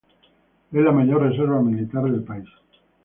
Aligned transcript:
Es 0.71 0.81
la 0.81 0.91
mayor 0.91 1.21
reserva 1.21 1.61
militar 1.61 2.05
del 2.05 2.23
país. 2.23 2.49